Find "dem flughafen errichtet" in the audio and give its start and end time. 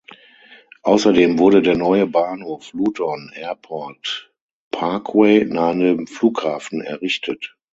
5.77-7.55